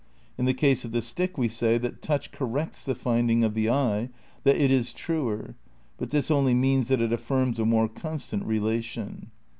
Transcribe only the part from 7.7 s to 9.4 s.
constant relation.